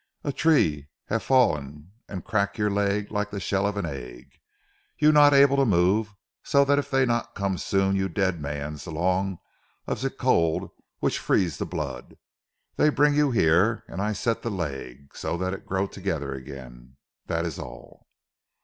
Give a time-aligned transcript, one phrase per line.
[0.23, 4.39] A tree hav' fallen an' crack your leg like a shell of the egg.
[4.97, 8.87] You not able to move, so dat eef dey not come soon, you dead mans
[8.87, 9.37] along
[9.85, 12.17] of ze cold which freeze ze blood.
[12.77, 16.97] Dey bring you here an' I set ze leg, so dat it grow together again.
[17.27, 18.07] Dat is all!"